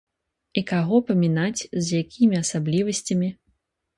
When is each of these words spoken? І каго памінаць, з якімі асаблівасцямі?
І 0.59 0.61
каго 0.71 0.95
памінаць, 1.09 1.67
з 1.83 1.87
якімі 2.05 2.35
асаблівасцямі? 2.43 3.29